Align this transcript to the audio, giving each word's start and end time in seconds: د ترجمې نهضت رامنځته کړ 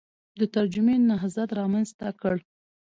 د 0.39 0.41
ترجمې 0.55 0.95
نهضت 1.09 1.49
رامنځته 1.59 2.09
کړ 2.21 2.35